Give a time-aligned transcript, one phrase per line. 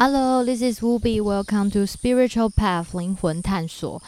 [0.00, 1.20] Hello, this is Wubi.
[1.20, 4.00] Welcome to Spiritual Path 灵魂探索。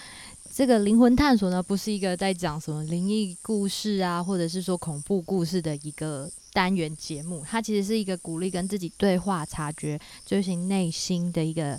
[0.55, 7.45] 这个灵魂探索呢，不是一个在讲什么灵异故事啊，或者是说恐怖故事的一个单元节目。
[7.45, 11.77] 它其实是一个鼓励跟自己对话、察觉、追寻内心的一个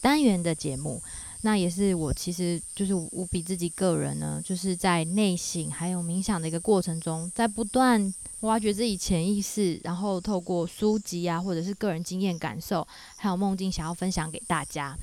[0.00, 1.02] 单元的节目。
[1.40, 12.86] 那也是我其实就是无比自己个人呢，就是在内省还有冥想的一个过程中，在不断挖掘自己潜意识，然后透过书籍啊，或者是个人经验感受，
[13.16, 14.96] 还有梦境，想要分享给大家。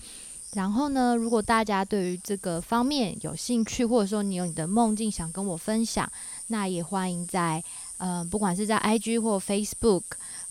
[0.54, 6.10] 然后呢，如果大家对于这个方面有兴趣，或者说你有你的梦境想跟我分享，
[6.48, 7.64] 那也欢迎在
[7.98, 10.04] 呃，不管是在 IG 或 Facebook。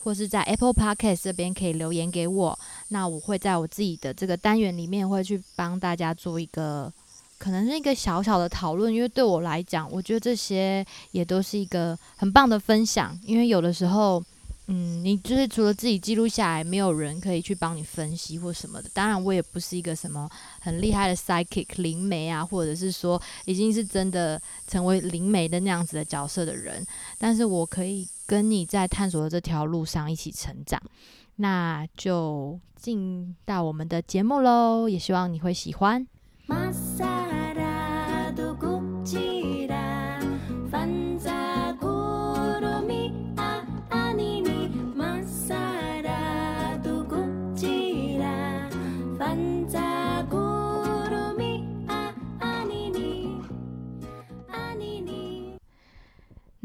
[0.07, 2.57] 或是在 Apple Podcast 这边可以留言给我，
[2.91, 6.93] 那我会在我自己的这个单元里面会去帮大家做一个，
[7.39, 14.23] 可能是一个小小的讨论，因为对我来讲，我觉得这些也都是一个很棒的分享，因为有的时候。
[14.69, 18.91] 嗯，你就是除了自己记录下来，没有人可以去帮你分析或什么的。
[18.93, 20.29] 当然，我也不是一个什么
[20.61, 26.85] 很厉害的 psychic 灵媒啊，或者是说已经是真的成为灵媒的那样子的角色的人。
[27.17, 30.83] 但是我可以跟你在探索的这条路上一起成长。
[31.37, 36.05] 那就进到我们的节目喽，也希望你会喜欢。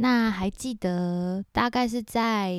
[0.02, 2.52] 那还记得大概是在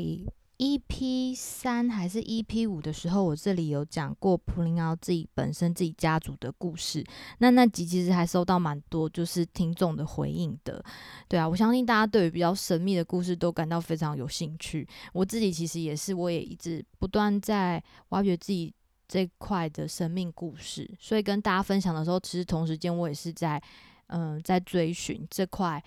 [0.58, 7.04] EP 三还是 EP 五的时候，我这里有讲过普林奥自己本身自己家族的故事。
[7.38, 10.84] 那那集其实还收到蛮多就是听众的回应的。
[11.26, 14.86] 对啊，我相信大家对于比较神秘的故事都感到非常有兴趣。
[15.12, 18.72] 我自己其实也是，我也一直不断在挖掘自己
[19.08, 20.88] 这块的生命故事。
[21.00, 23.60] 所以跟大家分享的时候，其实同时间我也是在
[24.06, 25.83] 嗯在追寻这块。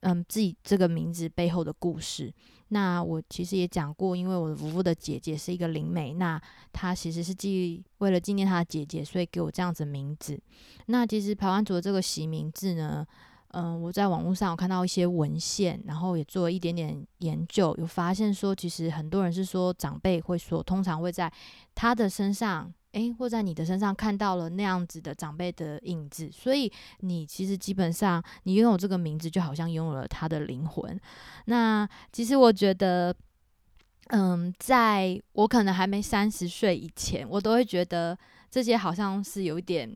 [0.00, 2.32] 嗯，自己这个名字背后的故事。
[2.68, 6.40] 那我其实也讲过，因为我的夫妇的姐姐是一个灵媒，那
[6.72, 10.40] 她其实是记为了纪念她的姐姐，所以给我这样子名字。
[10.86, 13.06] 那其实排湾族的这个习名字呢，
[13.52, 21.32] 嗯，我在网络上有看到一些文献，然后也做了一点点研究，有发现说，其实很多人是说长辈会说，通常会在
[21.74, 22.72] 他的身上。
[22.96, 30.98] 诶，或在你的身上看到了那样子的长辈的影子，所以你其实基本上你拥有这个名字，就好像拥有了他的灵魂。
[31.44, 33.14] 那其实我觉得，
[34.08, 38.18] 嗯，在我可能还没三十岁以前，我都会觉得
[38.50, 39.94] 这些好像是有一点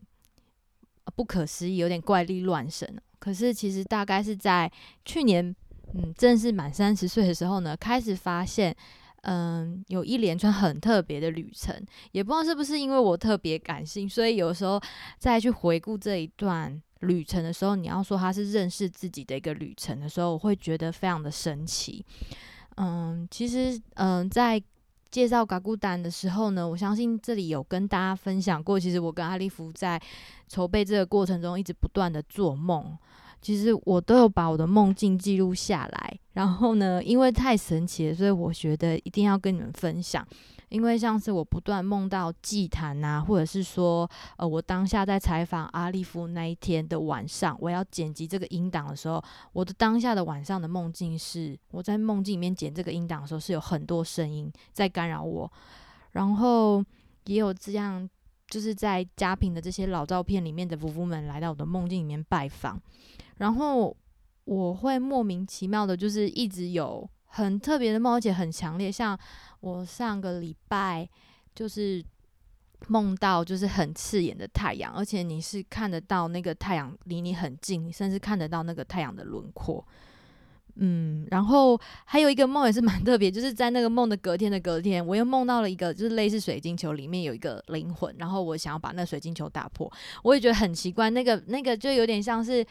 [1.15, 2.87] 不可思议，有点怪力乱神。
[3.17, 4.71] 可是其实大概是在
[5.05, 5.55] 去年，
[5.95, 8.75] 嗯，正是满三十岁的时候呢，开始发现。
[9.21, 11.75] 嗯，有一连串很特别的旅程，
[12.11, 14.81] 也不知道是不是因为我特别感性，所以有时候
[15.19, 22.03] 再去回顾这一段旅程的时候，你要说它是认识自己的一个旅程的时候，我会觉得非常的神奇。
[22.77, 24.61] 嗯，其实嗯，在
[25.11, 30.01] 介绍嘎古丹的时候呢，我相信这里有跟大家分享过，其实我跟阿利夫在
[30.47, 32.97] 筹备这个过程中，一直不断的做梦。
[33.41, 40.25] 其实我都有把我的梦境记录下来，然后呢，因为太神奇了，所以我觉得一定要跟你们分享。
[40.69, 49.21] 因为像是我不断梦到祭坛啊，或者是说，呃，我当下在采访阿利夫那一天的晚上，我要剪辑这个音档的时候，
[49.51, 55.51] 我的当下的晚上的梦境是，我在梦境里面剪这个音档的时候，是有很多声音在干扰我，
[56.11, 56.81] 然后
[57.25, 58.09] 也有这样，
[58.47, 62.81] 就是在家庭的这些老照片里面的夫妇们来到我的梦境里面拜访。
[63.41, 63.95] 然后
[64.43, 68.91] 我会莫名其妙的，就是一直有很特别的梦，而且很强烈。
[68.91, 69.17] 像
[69.61, 71.09] 我上个礼拜
[71.55, 72.05] 就是
[72.87, 79.83] 梦到，就是很刺眼的太阳，而且你是看得到那个太阳离你很近，甚至看得到那个太阳的轮廓。
[80.75, 89.91] 嗯，然后还有一个梦也是蛮特别，就是在那个梦的隔天的隔天，我又梦到了一个，就是类似水晶球里面有一个灵魂，然后我想要把那水晶球打破，
[90.21, 92.63] 我也觉得很奇怪，那个那个就有点像是。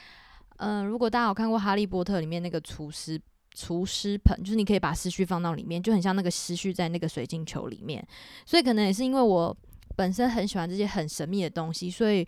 [0.62, 3.18] 嗯，如果大家有看过《哈利波特》里面那个厨师
[3.54, 8.06] 厨师盆，就是你可以把思绪放到里面，就很像那个思绪在那个水晶球里面。
[8.44, 9.56] 所以可能也是因为我
[9.96, 12.26] 本身很喜欢这些很神秘的东西，所以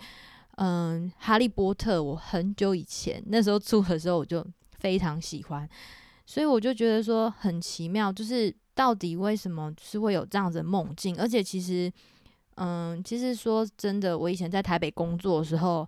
[0.56, 4.43] 嗯，《哈利波特》我很久以前那时候出的时候我就
[4.78, 5.69] 非常喜欢，
[6.25, 11.14] 所以我就觉得说很奇妙，就是到底为什么是会有这样子的梦境？
[11.19, 11.93] 而且其实，
[12.55, 15.87] 嗯，其实说真的，我以前在台北工作的时候。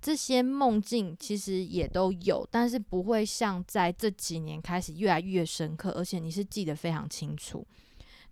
[0.00, 7.66] 这些梦境其实也都有，但是不会像在这几年开始越来越深刻，而且你是记得非常清楚。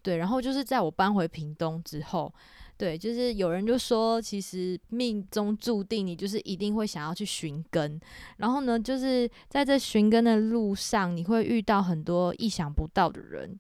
[0.01, 2.33] 对，然后就是在我搬回屏东之后，
[2.77, 8.01] 对，就是有人就说，其实命中注定你就是一定会想要去寻根，
[8.37, 13.59] 然后呢，就是在这寻根的路上，你会遇到很多意想不到的人，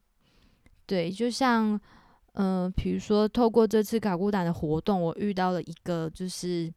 [0.86, 1.78] 对，就像，
[2.34, 6.72] 嗯，比如说透过这次卡古胆的活动，我遇到了一个就是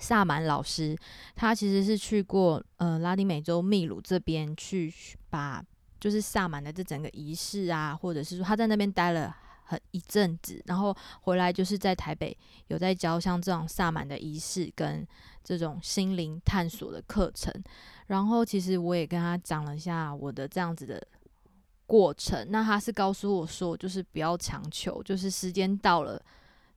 [0.00, 0.96] 萨满老师，
[1.34, 4.92] 他其实是去过呃拉丁美洲秘鲁这边去
[5.30, 5.62] 把
[6.00, 9.36] 就是萨满的这整个仪式啊，或者是说他在那边待了。
[9.64, 12.36] 很一阵子，然后回来就是在台北
[12.66, 15.06] 有在教像这种萨满的仪式跟
[15.42, 17.50] 这种心灵探索的课程。
[18.08, 21.02] 然后其实我也跟他讲了一下我的这样子的
[21.86, 22.48] 过程。
[22.50, 26.20] 那他是告诉我说，就是不要强求，就是时间到了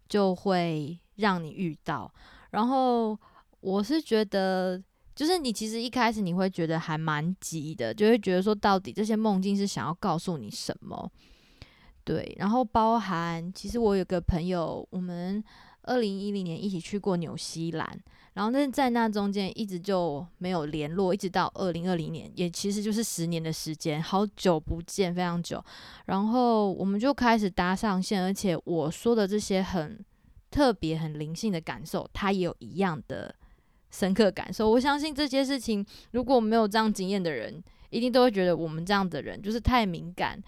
[0.07, 2.09] 就会让你遇到。
[2.55, 3.19] 然后
[3.59, 4.81] 我是觉得，
[5.13, 11.11] 就是你其实一开始你会觉得还蛮急的，就会觉得说，到底这些梦境是想要告诉你什么？
[12.05, 15.43] 对，然后包含其实我有个朋友，我们
[15.81, 17.85] 二零一零年一起去过纽西兰，
[18.35, 25.61] 然后但是在那中间一直就没有联络，一直到二零二零年，也其实就是十年的时间，好久不见，非常久。
[26.05, 29.99] 然后我们就开始搭上线，而且我说的这些很
[30.55, 33.35] 特别、很灵性的感受，他也有一样的
[33.91, 34.71] 深刻感受。
[34.71, 40.41] 我相信这些事情，如果没有这样经验的人，一定都会觉得我们这样的人就是太敏感。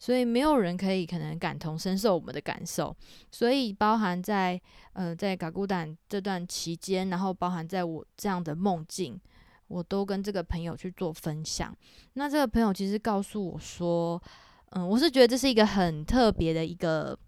[0.00, 2.96] 所以没有人可以可能感同身受我们的感受，
[3.32, 4.60] 所以包含在
[4.92, 9.20] 呃在嘎古胆这段期间，然后包含在我这样的梦境，
[9.66, 11.76] 我都跟这个朋友去做分享。
[12.12, 14.22] 那这个朋友其实告诉我说，
[14.70, 17.18] 嗯，我是觉得这是一个很特别的一个，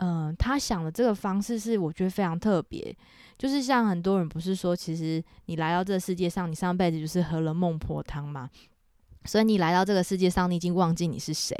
[0.00, 2.96] 嗯，他想的这个方式是我觉得非常特别，
[3.36, 8.48] 就是像很多人不是说，其实你来到这个世界上，你上辈子就是喝了孟婆汤嘛。
[9.24, 11.54] 所以你来到这个世界上，你已经忘记你是谁。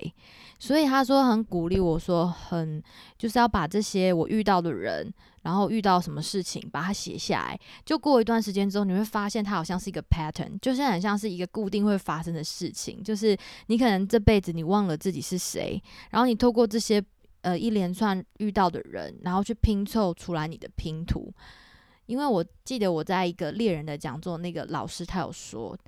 [0.58, 2.82] 所以他说很鼓励我说，很
[3.18, 5.12] 就是要把这些我遇到的人，
[5.42, 7.60] 然后遇到什么事情，把它写下来。
[7.84, 13.02] 就过一段时间之后，你会发现它好像是一个 pattern，就是很像是一个固定会发生的事情。
[13.02, 13.36] 就是
[13.66, 17.04] 你可能这辈子你忘了自己是谁，然后你透过这些
[17.42, 21.32] 呃一连串遇到的人，然后去拼凑出来你的拼图。
[22.06, 25.78] 因为我记得我在一个猎人的讲座，那个老师他有说。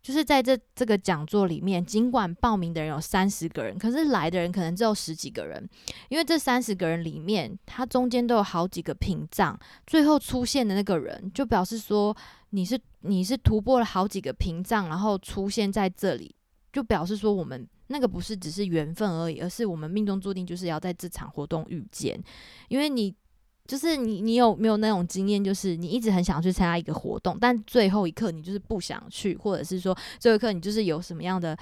[0.00, 5.68] 就是在这这个讲座里面，尽管报名的人有三十个人，可是来的人可能只有十几个人，
[6.08, 9.58] 因为这三十个人里面，他中间都有好几个屏障，
[9.88, 12.16] 最后出现的那个人，就表示说
[12.50, 16.34] 你是你是突破了好几个屏障，然后出现在这里，
[16.72, 22.18] 就表示说我们那个不是只是缘分而已，而是我们命中注定就是要在这场活动遇见，
[22.68, 23.14] 因为你。
[23.66, 25.44] 就是你，你有没有那种经验？
[25.44, 31.54] 就是你一直很想去参加一个活动，但最后一刻你就是不想去，或者是说最后一刻你就是有什么样的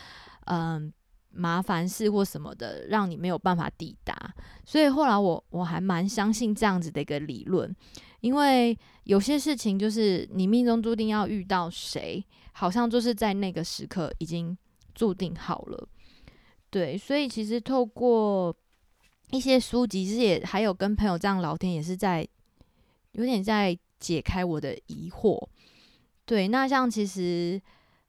[0.44, 0.92] 嗯
[1.32, 4.16] 麻烦事或什么的，让你没有办法抵达。
[4.64, 7.74] 所以后来我我还蛮相信这样子的一个理论，
[8.20, 14.56] 因为有些事情就是你命中注定要遇到谁，好像就是在那个时刻已经
[14.94, 15.88] 注定好了。
[16.70, 18.54] 对，所以其实透过。
[19.32, 22.24] 一些书籍其实也还有跟朋友这样聊天，也是在
[23.10, 25.36] 有点在解开我的疑惑。
[26.24, 27.60] 对，那像其实，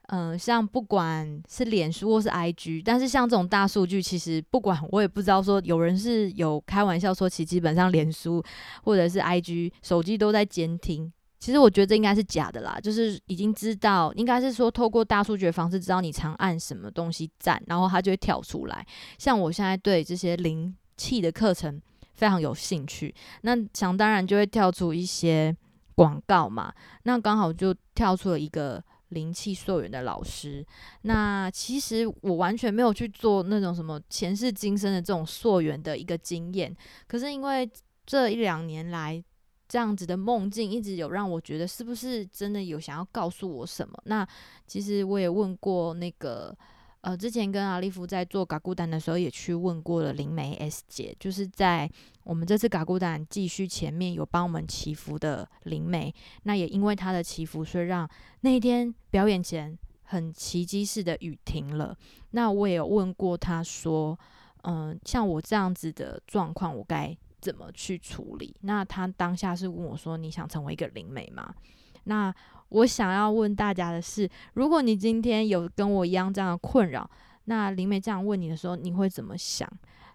[0.09, 8.44] 嗯，像不管是脸书或是 IG，但是像这种大数据，其实不管我也不知道说有人是有开玩笑说，其基本上脸书
[8.84, 11.12] 或者是 IG 手机都在监听。
[11.39, 18.86] 其实我觉得这应该是假的啦，就是已经知道，应该是说透过大数据的方式知道你常按什么东西赞，然后它就会跳出来。
[19.17, 20.75] 像我现在对这些灵。
[21.00, 21.79] 气的课程
[22.15, 25.56] 非常有兴趣，那想当然就会跳出一些
[25.94, 26.74] 广告嘛。
[27.03, 30.65] 那刚好就跳出了一个灵气溯源的老师。
[31.03, 36.75] 那其实我完全没有去做那种什么前世今生的这种溯源的一个经验，
[37.08, 37.70] 可是因为
[38.03, 39.24] 这一两年来
[39.67, 43.97] 这样子的梦境，一直有让我觉得是不是真的有想要告诉我什么？
[44.05, 44.27] 那
[44.65, 46.55] 其实我也问过那个。
[47.01, 51.89] 呃，之前跟阿利夫在做嘎咕丹的时候，也去问过了灵媒 S 姐，就是在
[52.24, 56.13] 我们这次嘎咕丹继续前面有帮我们祈福的灵媒。
[56.43, 58.09] 那也因为他的祈福，所以让
[58.41, 61.95] 那一天表演前很奇迹式的雨停了。
[62.31, 64.17] 那我也有问过他说，
[64.63, 67.15] 嗯，像我这样子的状况，我该
[67.48, 68.54] 怎么去处理？
[68.63, 71.56] 那他当下是问我说，你想成为一个灵媒吗？
[72.04, 72.34] 那
[72.68, 77.10] 我想要问大家的是，如果你今天有跟我一样这样的困扰，
[77.46, 79.66] 那灵媒这样问你的时候，你会怎么想？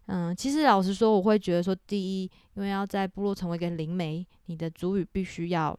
[0.07, 5.79] 嗯，其实老实说，我会觉得说，第一，因为要在部落成为一个灵媒，你的主语必须要，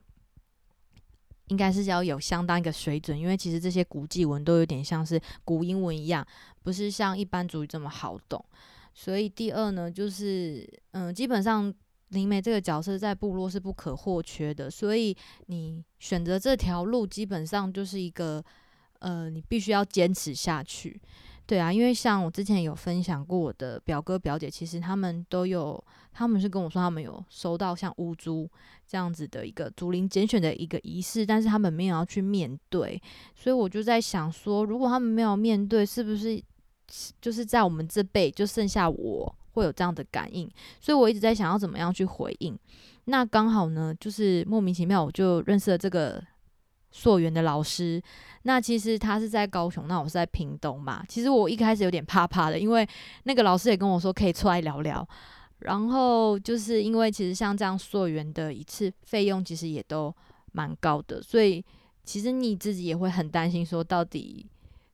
[1.50, 6.26] 应该是要有相当一个水准，因为其实这些古迹文都有点像是古英文一样，
[6.64, 8.44] 不是像一般主语这么好懂。
[8.94, 11.74] 所以第二呢，就是嗯，基本上
[12.10, 15.16] 灵媒这个角色在部落是不可或缺的，所以
[15.48, 18.44] 你选择这条路，基本上就是一个
[19.00, 21.02] 呃，你必须要坚持下去。
[21.46, 25.84] 对啊，因为像我之前有分享过，我的表哥表姐其实他们都有，
[26.14, 28.50] 他们是跟我说他们有收到像乌珠
[28.88, 33.02] 这样子的一个竹林拣选的一个仪式，但是他们没有要去面对，
[33.36, 36.42] 所以我就在想说，如果他们没有面对，是不是
[37.22, 40.50] 就是在我们这辈就剩下我会有这样的感应？
[40.80, 42.58] 所以我一直在想要怎么样去回应。
[43.06, 46.24] 那刚好呢，就是莫名其妙我就认识了这个。
[46.96, 48.00] 溯源的老师，
[48.44, 51.04] 那其实他是在高雄，那我是在屏东嘛。
[51.10, 52.88] 其实我一开始有点怕怕的，因为
[53.24, 55.04] 那个老师也跟我说可以出来聊聊。
[55.58, 60.13] 然后就是因为其实像这样溯源的一次费用，其实也都
[60.52, 61.66] 蛮高的，所以
[62.04, 64.46] 其实你自己也会很担心，说到底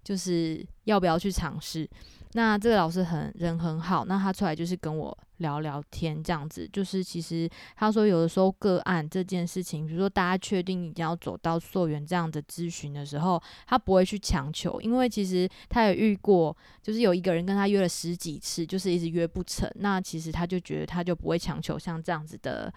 [0.03, 1.89] 就是要不要去尝试。
[2.33, 22.71] 那这个老师很人很好，那他出来就是跟我聊聊天，这样子就是其实他说有的时候个案这件事情，比如说大家确定一定要走到溯源这样的咨询的时候，他不会去强求，因为其实他也遇过，就是有一个人跟他约了十几次，就是一直约不成，那其实他就觉得他就不会强求像这样子的，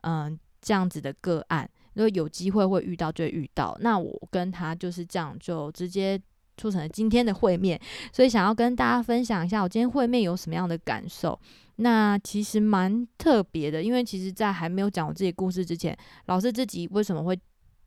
[0.00, 6.20] 嗯，这样子的个案，如果有机会会遇到就会遇到，那我跟他就是这样就直接。
[6.58, 7.80] 促成了今天的会面，
[8.12, 11.38] 所以想要跟大家分享一下我今天会面有什么样的感受。
[11.76, 15.96] 那其实蛮特别的，因为其实，在还没有讲我自己故事之前，
[16.26, 17.38] 老师自己为什么会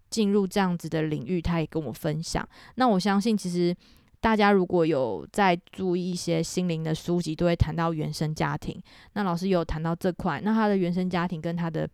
[0.09, 2.47] 进入这样子的领域，他也跟我分享。
[2.75, 3.75] 那我相信，其实
[4.21, 8.81] 大家如果有在注意一些心灵的书籍，都会谈到原生家庭。
[9.11, 11.85] 那老师有谈到这块，那他的原生家庭跟他的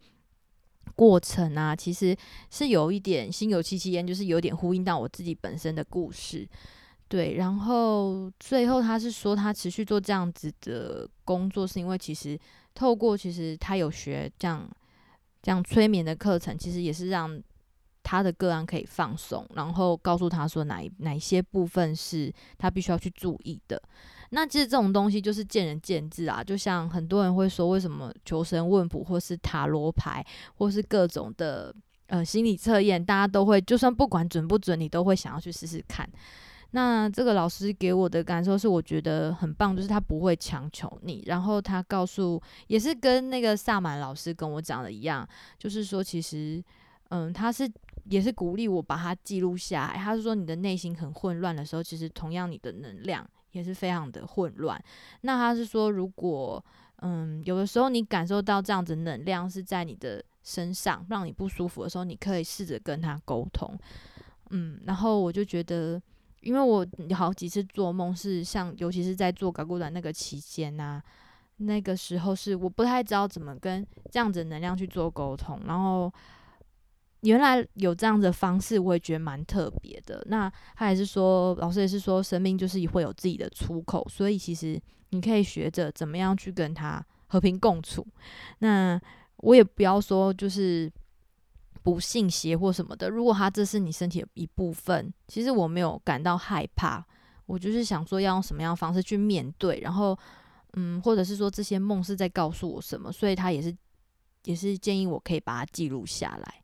[0.97, 2.17] 过程啊，其实
[2.49, 6.49] 是有一点心有戚戚焉，就是有点呼应到我自己本身的故事。
[7.07, 12.37] 对，然后最后他是说，他持续做这样子的工作，是因为其实
[12.73, 14.67] 透过其实他有学这样
[15.43, 17.39] 这样催眠的课程，其实也是让
[18.01, 23.79] 他的个案可以放松，然后告诉他说哪哪些部分是他必须要去注意的。
[24.29, 31.73] 那其实这种东西就是见仁见智啊，就像很多人会说，为什么求神问卜或是塔罗牌或是各种的
[32.07, 36.07] 呃心理测验，大家都会就算不管准不准，你都会想要去试试看。
[36.71, 45.25] 那这个老师给我的感受是，我觉得很棒，就是他不会强求你，然后他告诉，也是跟那个萨满老师跟我讲的一样，
[45.57, 46.61] 就是说，其实，
[47.07, 47.71] 嗯，他是
[48.09, 49.97] 也是鼓励我把它记录下来。
[49.97, 53.25] 他是说，你的内心很混乱的时候，其实同样你的能量
[53.57, 54.81] 也是非常的混乱。
[55.21, 56.63] 那他是说，如果，
[57.01, 63.77] 嗯，有的时候你感受到这样子能量是在你的身上，让你不舒服的时候，你可以试着跟他沟通。
[64.51, 66.01] 嗯，然后我就觉得。
[66.41, 71.01] 因为我好几次做梦是像，尤其是在做搞骨短那个期间呐，
[71.57, 76.13] 那个时候是我不太知道怎么跟这样子能量去做沟通，然后
[77.27, 80.23] 原来有这样的方式，我也觉得蛮特别的。
[80.27, 84.79] 那他也是说，老师也是说，生命就是会有自己的出口，所以其实
[85.09, 88.05] 你可以学着怎么样去跟他和平共处。
[88.59, 88.99] 那
[89.37, 90.91] 我也不要说就是。
[91.83, 97.01] 不信邪或什么的，如果他这是你身体的一部分，其实我没有感到害怕，
[97.45, 100.17] 我就是想说要用什么样的方式去面对，然后，
[100.73, 103.73] 嗯，或者是说这些梦是在告诉我什么，所以他也是
[104.43, 106.61] 也是建议我可以把它记录下来，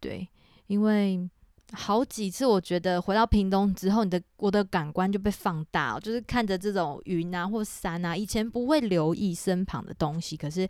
[0.00, 0.28] 对，
[0.66, 1.28] 因为
[1.72, 10.68] 好几次我觉得回到屏东之后，你的我的感官就被放大，就是看着这种云啊或山啊，以前不会留意身旁的东西，可是。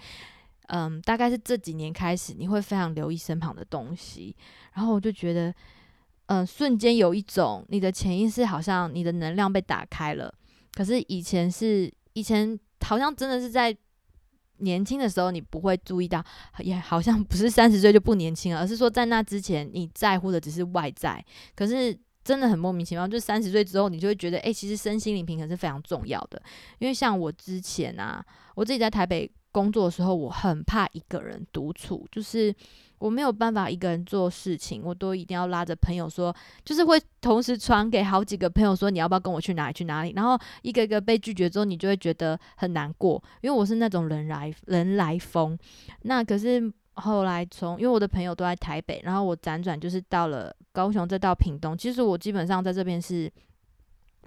[0.71, 4.37] 嗯，大概是这几年开始，你会非常留意身旁的东西，
[4.75, 5.55] 然后我就觉得，
[6.27, 10.31] 嗯，瞬间有一种你的潜意识好像你的能量被打开了。
[10.75, 13.75] 可是以前是以前好像真的是在
[14.59, 16.25] 年轻的时候，你不会注意到，
[16.59, 21.25] 也好像不是 三十岁就不年轻了，而是说在那之前你在乎的只是外在。
[21.55, 26.43] 可是真的很莫名其妙，就三十岁之后，你就会觉得，哎，其实身心灵平衡是非常重要的。
[26.79, 28.25] 因为像我之前啊，
[28.55, 29.31] 我自己在台北。
[29.59, 32.55] 工作的时候，我很怕一个人独处，就是
[32.99, 36.33] 我没有办法一个人做事情，我都一定要拉着朋友说，
[36.65, 40.13] 就是会同时传给好几个朋友说，你要不要跟我去哪里去哪里？
[40.15, 45.59] 然后一个一个被拒绝之后，你就会觉得很难过，因为我是那种人来人来疯。
[46.03, 53.29] 那可是后来从，因为我的朋友都在台北，然后我辗转就是到了高雄，再到屏东，其实我基本上在这边是。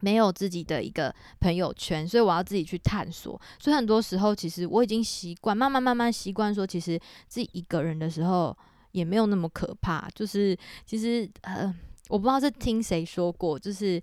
[0.02, 3.40] 没有自己的一个朋友圈，所以我要自己去探索。
[3.58, 8.56] 所以很多时候，其实我已经习惯，慢慢慢慢习惯说，其实自己一个人的时候
[8.92, 10.08] 也没有那么可怕。
[10.14, 11.74] 就是其实呃，
[12.10, 14.02] 我不知道是听谁说过，就是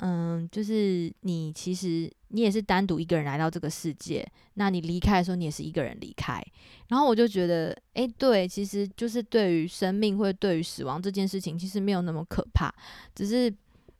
[0.00, 6.42] 嗯，就是你其实你也是单独一个人来到这个世界，那你离开的时候，你也是一个人离开。
[6.88, 12.72] 然后我就觉得，诶，对，其实就是对于生命或者对于死亡这件事情，其实没有那么可怕，
[13.14, 13.52] 只是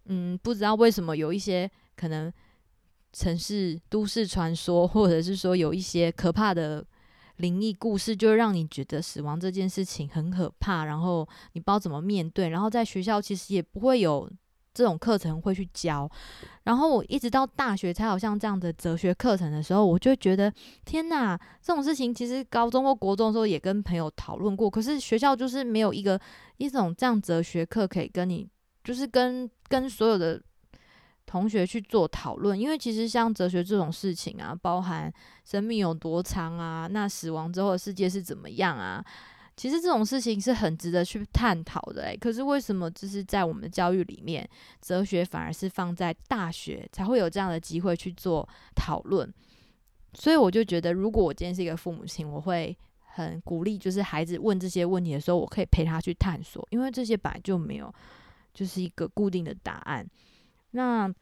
[0.07, 2.33] 嗯，不知道为什么有一些可能
[3.13, 6.85] 城市都市传说，或者是说有一些可怕的
[7.37, 14.31] 灵异故事，就让你觉得死亡这件事情很可怕，然后你不知道怎么面对，然后在学校其实也不会有。
[14.77, 16.11] 这种课程会去教，
[16.65, 20.53] 然后我一直到大学才有像这样的哲学课程的时候，我就觉得
[20.85, 26.21] 天哪，这种事情其实高中或国中的时候也跟朋友讨论过，可是学校就是没有一个
[26.57, 28.49] 一种这样哲学课可以跟你，
[28.85, 30.41] 就是跟跟所有的
[31.27, 35.13] 同学去做讨论，因为其实像哲学这种事情啊，包含
[35.45, 39.05] 生命有多长啊，那死亡之后的世界是怎么样啊？
[39.57, 44.49] 其实这种事情是很值得去探讨的诶，可是为什么就是在我们的教育里面，
[44.81, 49.33] 哲学反而是放在大学才会有这样的机会去做讨论？
[50.13, 52.77] 所以我就觉得，如果我今天是一个父母亲，我会
[53.15, 57.93] 很鼓励，就是孩子问这些问题的时候，我可以陪他去探索，因为这些本来就没有
[58.55, 60.09] 就是一个固定的答案。
[60.71, 61.13] 那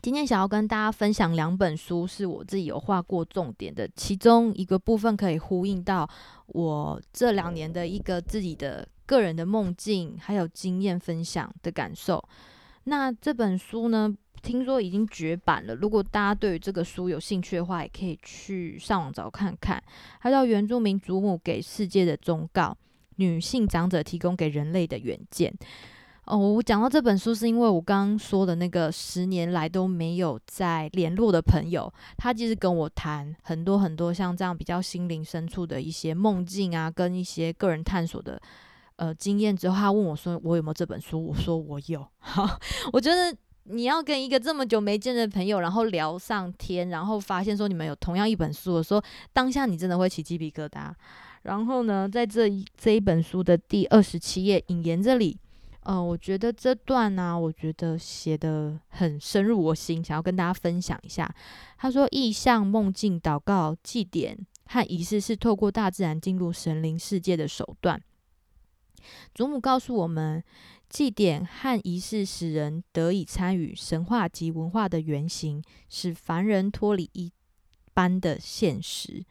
[0.00, 6.08] 今天想要跟大家分享两本书，是我自己有画过重点的，其中一个部分可以呼应到
[6.46, 12.22] 我这两年的一个自己的个人的梦境，还有经验分享的感受。
[12.84, 15.74] 那这本书呢，听说已经绝版了。
[15.74, 19.82] 如果大家对于这个书有兴趣的话，也可以去上网找看看。
[20.20, 22.74] 它叫《原住民祖母给世界的忠告：
[23.16, 25.52] 女性长者提供给人类的远见》。
[26.28, 38.38] 哦，我讲到这本书是因为我刚刚说的那个十年来都没有再联络的朋友，他其实跟我谈很多很多像这样比较心灵深处的一些梦境啊，跟一些个人探索的
[38.96, 42.06] 呃经验之后，他问我说我有没有这本书，我说我有。
[42.18, 42.46] 好，
[42.92, 50.92] 我觉得你要跟一个这么久没见的朋友，然后聊上天，然后发现说你们有同样一本书的时候，当下你真的会起鸡皮疙瘩。
[51.44, 55.38] 然后呢，在这一这一本书的第二十七页引言这里。
[55.90, 61.34] 嗯，我觉得这段呢，我觉得写的很深入我心，想要跟大家分享一下。
[61.78, 67.98] 他说，意象、梦境、祷告、祭典和仪式是透过大自然进入神灵世界的手段。
[69.34, 70.44] 祖母告诉我们，
[70.90, 77.32] 祭典和仪式使人得以参与神话及文化的原型，使凡人脱离一
[77.94, 79.24] 般的现实。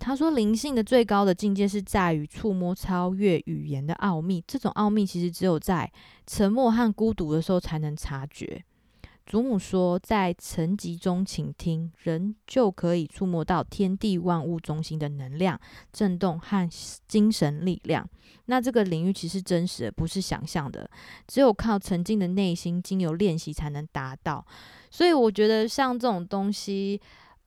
[0.00, 4.42] 他说：“灵性的最高的境界是在于触摸超越语言的奥秘。
[4.46, 5.92] 这种奥秘其实只有在
[6.26, 8.64] 沉默和孤独的时候才能察觉。”
[9.26, 15.60] 祖母说：“在沉寂中倾听，人就可以触摸到天地万物中心的能量、
[15.92, 16.68] 震动和
[17.06, 18.08] 精神力量。
[18.46, 20.90] 那这个领域其实真实的，不是想象的。
[21.28, 24.44] 只有靠沉静的内心，经由练习才能达到。
[24.90, 26.98] 所以我觉得像这种东西。”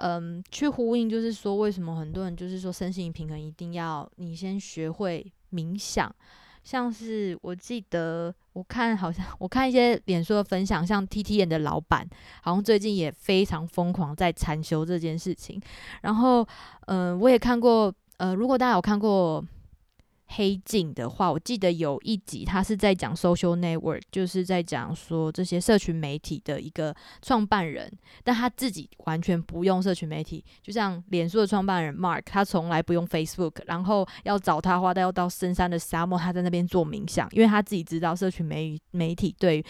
[0.05, 6.13] 嗯，去呼应就是说，为什么很多人就是说身心平衡一定要你先学会冥想？
[6.61, 12.05] 像是我记得我看好像 我看一些脸书的分享，像 T T N 的老板，
[12.41, 15.61] 好像最近也非常疯狂在禅修这件事情。
[16.01, 16.45] 然后，
[16.87, 19.41] 嗯，我也看过，呃，如果大家有看过。
[20.27, 27.91] 黑镜的话，我记得有一集，他是在讲 social network，就是在讲说这些社群媒体的一个创办人，
[28.23, 39.63] 但他自己完全不用社群媒体，就像脸书的创办人 Mark，他从来不用 Facebook，然后要找他的话，他要到深山的沙漠，他在那边做冥想，因为他自己知道社群媒媒体对。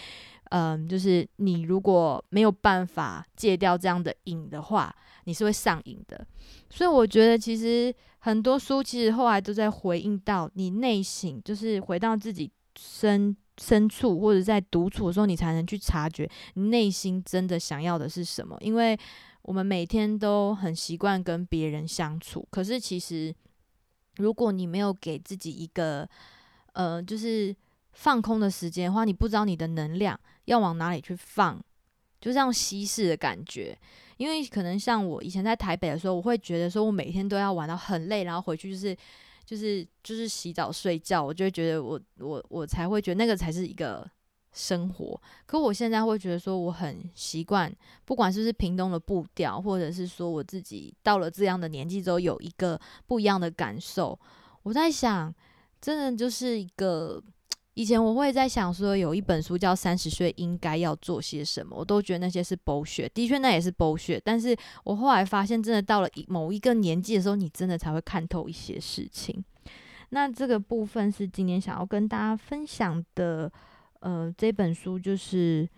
[0.50, 6.24] 嗯，就是你如果没有办法戒掉这样的瘾的话，你是会上瘾的。
[6.70, 7.92] 所以我觉得，其实
[8.24, 18.56] 很多书其实后来都在回应到你内心，就是回到自己深深处，或者在独处的时候，你才能去察觉你内心真的想要的是什么。
[18.62, 18.98] 因为
[19.42, 23.34] 我们每天都很习惯跟别人相处，可是其实
[24.16, 26.08] 如果你没有给自己一个，
[26.72, 27.54] 呃，就是
[27.92, 30.18] 放空的时间的话，你不知道你的能量。
[30.46, 31.62] 要往哪里去放，
[32.22, 33.78] 就这样稀释的感觉。
[34.16, 38.96] 因为可能像我以前在台北的时候，我会觉得说我每天都要玩到很累，然后回去就是
[39.44, 44.08] 就是就是洗澡睡觉，我就会觉得我我我才会觉得那个才是一个
[44.52, 45.20] 生活。
[45.46, 47.74] 可我现在会觉得说我很习惯，
[48.04, 54.18] 不管是不是屏东的步调，或者是说我自己到了这样的年纪之后有一个不一样的感受。
[54.62, 55.34] 我在想，
[55.80, 57.22] 真的就是一个。
[57.74, 64.20] 以前我会在想说，有一本书叫《三十岁应该要做些什么》，我都觉得那些是剥削，的确那也是剥削。
[64.24, 69.44] 但是我后来发现，真的到了某一个年纪的时候，你真的才会看透一些事情。
[70.10, 73.50] 那这个部分是今天想要跟大家分享的，
[73.98, 75.68] 呃，这本书就是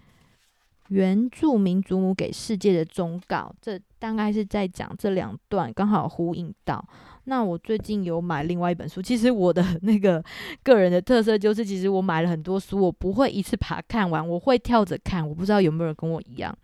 [0.88, 6.84] 原住民祖母给世界的忠告，这大概是在讲这两段，刚好呼应到。
[7.24, 10.22] 那我最近有买另外一本书，其实我的 那个
[10.62, 15.26] 个人的特色就是，其实我买了很多书，我不会一次把它看完，我会跳着看。
[15.28, 16.56] 我不知道有没有人跟我一样，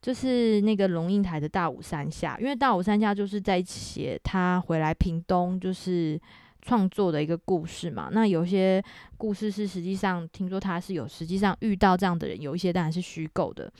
[0.00, 6.20] 就是那个龙应台的大武山下，因为大武山下就是在写他回来屏东，就是。
[6.62, 8.82] 创作的一个故事嘛，那有些
[9.18, 13.70] 故事是实际上听说他是有实际上遇到这样的人，有一些当然是虚构的。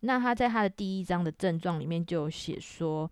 [0.00, 3.08] 那他在他的第一章的症状里面就有写说，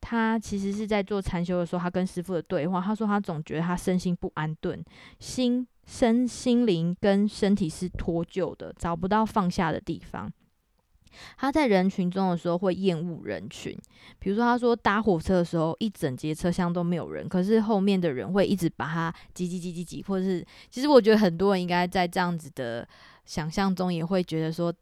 [0.00, 4.84] 他其实是在做禅修的时候，他跟师傅的对话，他说他总觉得他身心不安顿，
[5.20, 10.28] 心身心灵跟身体是脱臼的，找不到放下的地方。
[11.36, 13.76] 他在人群中的时候会厌恶人群，
[14.18, 22.86] 比如说他说搭火车的时候，一整节车厢都没有人，可是后面的人会一直把他挤挤挤挤挤，或者是其实我觉得很多人应该在这样子的
[23.24, 24.72] 想象中也会觉得说，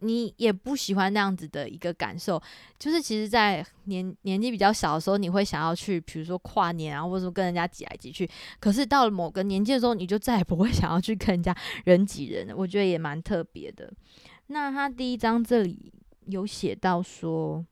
[0.00, 2.40] 你也不喜欢那样子的一个感受，
[2.78, 8.28] 就是其实，在年年纪比较小的时候，你会想要去，比如说跨年啊，或者说跟人家挤来挤去，
[8.60, 13.90] 可是到了某个年纪的时候，你就再也不会想要去跟人家 人挤人了，我觉得也蛮特别的。
[14.48, 15.92] 那他第一章这里
[16.26, 17.64] 有写到说，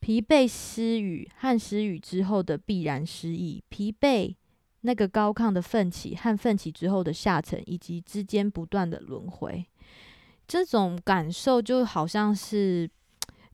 [0.00, 4.34] 疲惫失语和失语之后的必然失意，疲惫
[4.80, 9.66] 那个高亢的奋起和奋起之后的下沉，以及之间不断的轮回，
[10.46, 12.90] 这种感受就好像是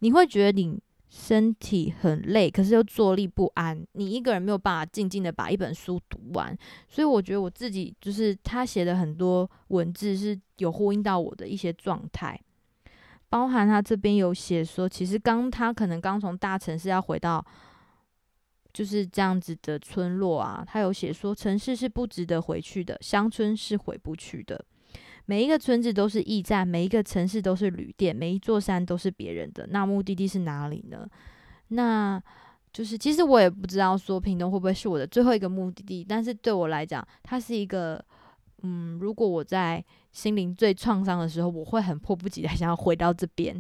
[0.00, 0.80] 你会觉得你。
[1.08, 3.82] 身体很累，可是又坐立不安。
[3.92, 6.56] 你一个人没有办法静静的把一本书读完，
[6.88, 12.38] 所以我觉得我自己就是他写的很多文字是有呼应到我的一些状态，
[13.28, 17.44] 包含他这边有写说，其实刚他可能刚从大城市要回到
[18.72, 24.62] 就是这样子的村落啊，他有写说，城市是不值得回去的，乡村是回不去的。
[25.28, 29.66] 每一个村子都是驿站，每一个城市都是旅店，每一座山都是别人的。
[29.70, 31.06] 那目的地是哪里呢？
[31.68, 32.18] 那
[32.72, 38.02] 就是其实我也不知道说屏东会不会是我的最后一个目的地，但是对我来讲，它是一个。
[38.62, 43.54] 嗯，如果我在心灵最创伤的时候，我会很迫不及待想要回到这边，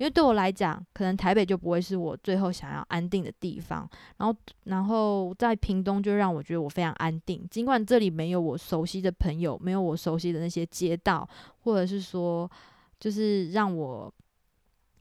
[0.00, 3.86] 因为对我来讲，可能台北就不会是我最后想要安定的地方。
[4.16, 4.34] 然后，
[4.64, 11.28] 然后在屏东就让我觉得我非常安定，尽管这里没有我熟悉的朋友，没有我熟悉的那些街道，
[11.64, 12.50] 或者是说，
[12.98, 14.10] 就是让我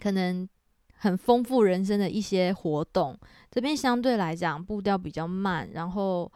[0.01, 0.45] 可能
[0.95, 3.17] 很丰富人生的一些活动。
[3.49, 6.29] 这边相对来讲步调比较慢，然后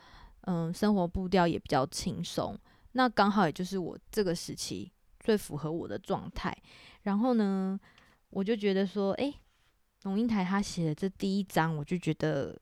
[0.45, 2.57] 嗯，生活步调也比较轻松。
[2.93, 6.55] 那刚好也就是我这个时期最符合我的状态，
[7.01, 7.77] 然后呢，
[8.33, 9.33] 我就觉得说，诶，
[10.03, 12.57] 龙应台他写的这第一章，我就觉得，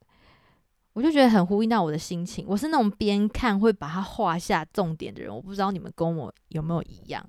[0.94, 2.46] 我就觉得很呼应到我的心情。
[2.48, 7.26] 我是那种边看会把它画下重点的人，我不知道你们跟我有没有一样。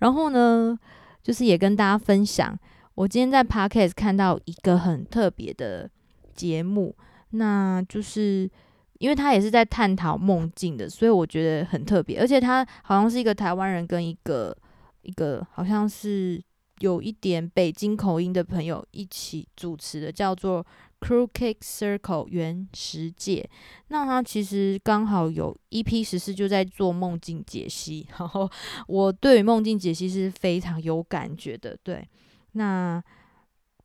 [0.00, 0.78] 然后呢，
[1.22, 2.58] 就是也跟大家分享，
[2.94, 5.90] 我今天在 Podcast 看到一个很特别的
[6.34, 6.96] 节目，
[7.30, 8.50] 那就是。
[8.98, 12.18] 因为他也是在探讨梦境的，所以我觉得很特别。
[12.18, 14.56] 而且他好像是一个台湾人跟一个
[15.02, 16.42] 一个好像是
[16.80, 20.64] 有一点北京口音的朋友一起主持的，叫做
[21.00, 23.48] Crooked Circle 原石界。
[23.88, 28.50] 那他其实刚好有一批十四就在做梦境解析，然后
[28.86, 31.76] 我对于梦境解析是非常有感觉的。
[31.82, 32.06] 对，
[32.52, 33.02] 那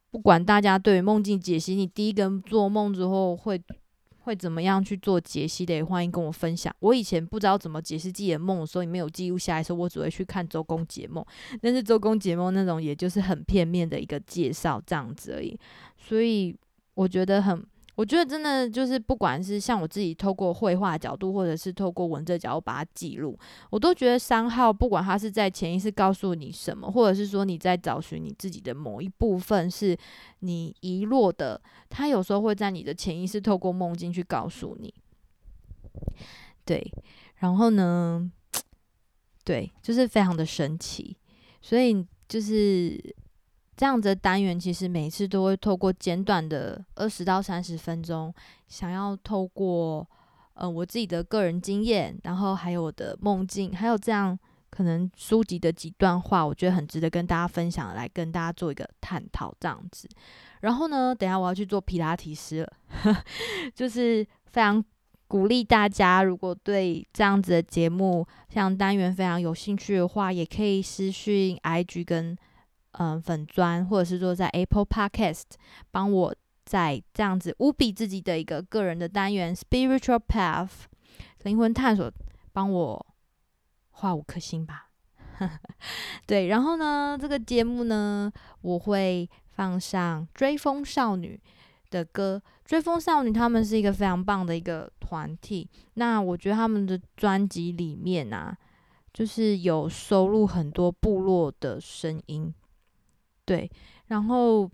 [0.10, 3.62] 不管大家对于梦境解析，你第一个做梦之后会。
[4.24, 5.74] 会怎么样去做解析的？
[5.74, 6.74] 也欢迎跟我分享。
[6.80, 9.64] 我以前不知道怎么解释自己的梦，所以没有记录下来。
[9.64, 11.26] 时候我只会去看周公解梦，
[11.62, 15.58] 但是周公解梦那种也就是很片面的一个介绍这样子而已。
[15.98, 16.56] 所以
[16.94, 17.66] 我觉得很。
[17.96, 23.38] 我觉得真的就是，不管是像我自己透过绘画角度，或者是透过文字角度把它记录，
[23.70, 29.96] 我都觉得三号不管他是在潜意识告诉你什么，或者是说你在找寻你自己的某一部分是
[30.40, 34.94] 你遗落的，他有时候会在你的潜意识透过梦境去告诉你。
[36.66, 36.92] 对，
[37.40, 38.32] 然后呢，
[39.44, 41.18] 对，就是非常的神奇，
[41.62, 43.16] 所以就是。
[43.82, 48.32] 这样子的单元其实每次都会透过简短的二十到三十分钟，
[48.68, 50.08] 想要透过
[50.54, 54.38] 呃我自己的个人经验，然后还有我的梦境，还有这样
[54.70, 60.08] 可能书籍的几段话，我觉得很值得跟大家分享，来跟大家做一个探讨这样子。
[60.60, 62.72] 然后呢，等下我要去做皮拉提斯了，
[63.74, 64.86] 就是非常
[65.28, 72.38] 鼓励大家，如果对这样子的节目像单元非常有兴趣的话，也可以私讯 IG 跟。
[72.94, 75.44] 嗯，粉砖或者是说在 Apple Podcast
[75.92, 80.72] 帮我在这样子无比自己的一个个人的单元 Spiritual Path
[81.44, 82.12] 灵魂探索，
[82.52, 83.06] 帮我
[83.92, 84.90] 画五颗星吧。
[86.28, 91.40] 对，然后呢，这个节目呢，我会放上追风少女
[91.90, 92.42] 的歌。
[92.64, 95.68] 追风少女他们是一个非常棒的一个团体。
[95.96, 98.56] 那我觉得他们的专辑里面啊，
[99.12, 102.54] 就是有收录很多部落的声音。
[103.46, 103.70] 对，
[104.08, 104.70] 然后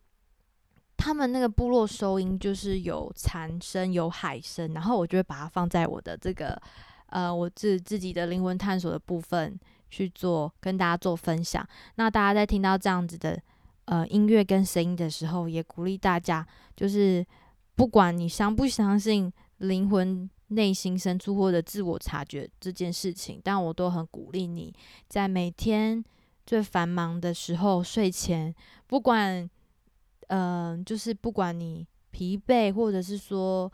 [0.96, 6.62] 他们那个部落收音就是有蝉声、有海声，然后我就会把它放在我的这个
[7.08, 11.68] 呃，我自自己的灵魂探索的部分去做，跟大家做分享。
[11.96, 13.42] 那大家在听到这样子的
[13.86, 17.26] 呃音乐跟声音的时候，也鼓励大家就是。
[17.78, 24.74] 不管你相不相信灵魂内心深处或者自我察觉这件事情，但我都很鼓励你
[25.08, 26.04] 在每天
[26.48, 28.56] 最繁忙的时候睡前，
[28.88, 29.48] 不管
[30.30, 33.72] 嗯，就是不管你疲惫，或者是说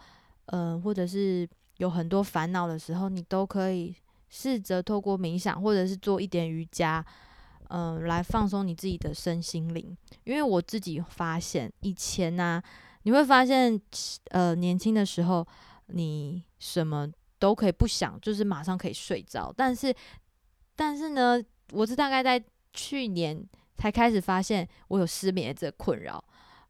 [0.47, 3.95] 嗯，或者是有很多烦恼的时候，你都可以
[4.27, 7.05] 试着透过冥想，或者是做一点瑜伽，
[7.69, 9.95] 嗯，来放松你自己的身心灵。
[10.25, 12.61] 因为我自己发现以前呢。
[13.05, 13.77] 你会发现，
[14.29, 15.45] 呃，年轻的时候，
[15.87, 17.05] 你什么
[17.37, 19.53] 都可以不想，就是马上可以睡着。
[19.57, 19.93] 但是，
[20.73, 21.37] 但是呢，
[21.73, 22.41] 我是大概在
[22.73, 23.41] 去年
[23.77, 26.23] 才开始发现我有失眠的这个困扰，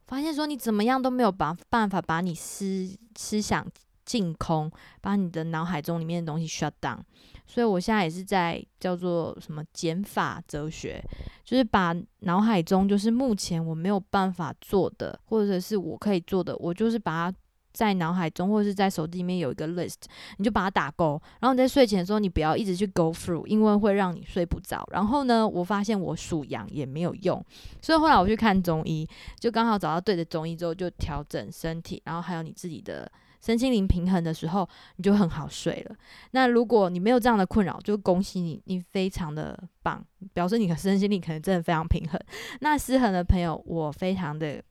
[0.06, 3.66] 发现说你怎么样都没有把办法把你思思想
[4.04, 6.98] 净空，把你的脑海中里面的东西 shut down。
[7.46, 11.02] 所以我现在也是在叫做什么减法哲学，
[11.44, 17.36] 就是把脑海中就是目前我没有办法做的，或者是我可以做的，我就是把它
[17.74, 20.04] 在脑海中或者是在手机里面有一个 list，
[20.38, 21.20] 你就把它打勾。
[21.40, 24.88] 然后你在睡前的时候，你不要一直去 go through，因为会让你睡不着。
[24.92, 27.44] 然后呢，我发现我数羊也没有用，
[27.82, 29.06] 所以后来我去看中医，
[29.38, 33.10] 就刚好找到对的中医之后，就调整身体，然后还有你自己的。
[33.44, 35.94] 身心灵平衡的时候，你就很好睡了。
[36.30, 42.18] 那如果你没有这样的困扰，就恭喜你，你非常的棒，表示你的身心灵可能真的非常平衡。
[42.60, 44.62] 那失衡的朋友，我非常的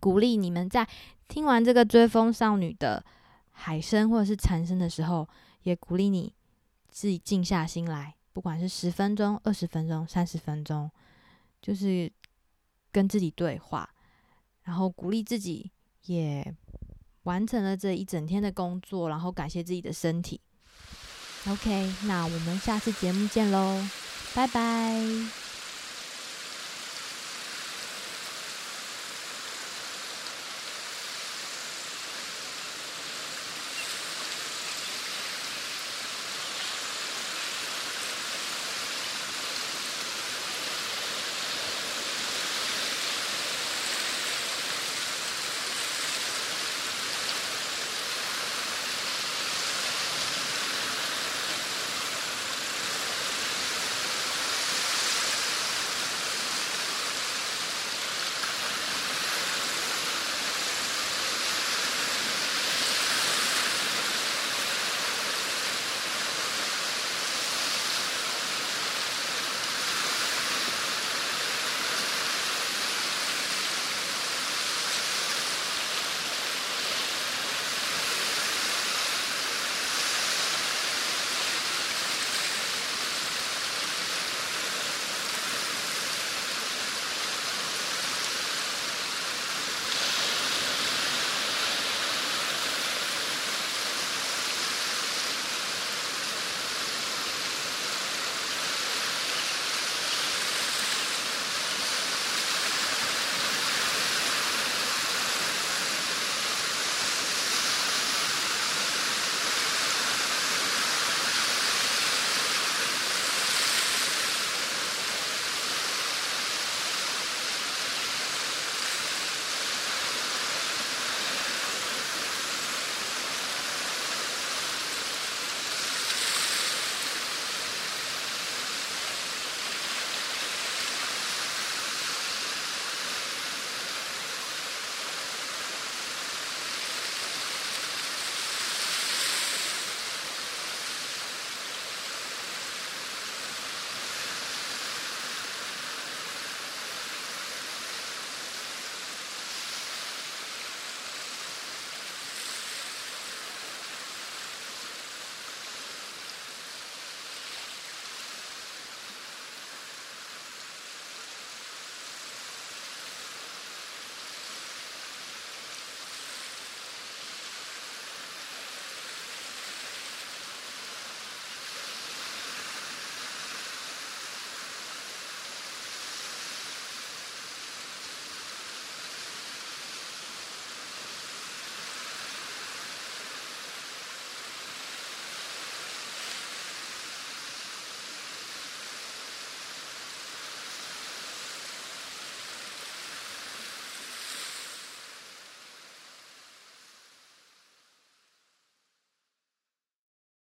[0.00, 0.84] 鼓励你们在
[1.32, 3.02] 听完这个追风少女的
[3.52, 5.26] 海声或者是蝉声的时候，
[5.62, 6.34] 也鼓励你
[6.90, 10.90] 自己静下心来，不管是十分钟、二十分钟、三十分钟，
[11.62, 12.12] 就是
[12.90, 13.88] 跟自己对话，
[14.64, 15.72] 然后鼓励自己
[16.04, 16.54] 也。
[17.24, 20.40] 完成了这一整天的工作，然后感谢自己的身体。
[21.46, 23.80] OK，那我们下次节目见喽，
[24.34, 25.41] 拜拜。